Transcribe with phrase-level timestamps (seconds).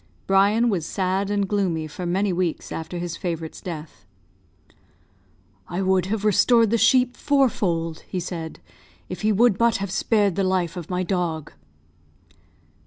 [0.25, 4.07] Brian was sad and gloomy for many weeks after his favourite's death.
[5.67, 8.59] "I would have restored the sheep fourfold," he said,
[9.09, 11.53] "if he would but have spared the life of my dog."